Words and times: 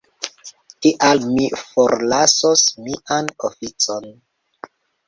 Tial 0.85 1.21
mi 1.35 1.45
forlasos 1.65 2.67
mian 2.89 3.33
oficon. 3.53 4.15